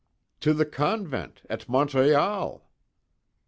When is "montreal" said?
1.69-2.67